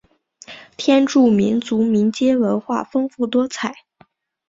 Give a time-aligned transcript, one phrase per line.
[0.77, 3.85] 天柱民族民间文化丰富多彩。